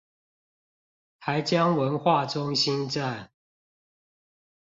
[1.19, 3.31] 台江文化中心站